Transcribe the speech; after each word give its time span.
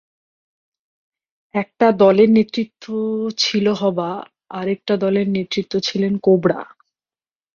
একটা 1.55 1.87
দলের 1.99 2.29
নেতৃত্বে 2.31 2.97
ছিল 3.37 3.65
হবা, 3.73 4.09
আরেকটা 4.51 4.93
দলের 4.97 5.27
নেতৃত্বে 5.29 5.79
ছিলেন 5.87 6.13
কোবরা। 6.17 6.61